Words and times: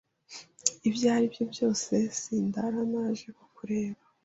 Ibyo 0.87 1.07
ari 1.15 1.25
byo 1.33 1.43
byose 1.53 1.93
sindara 2.19 2.79
ntaje 2.89 3.27
kukureba 3.37 4.03